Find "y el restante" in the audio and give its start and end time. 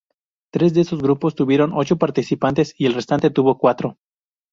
2.75-3.29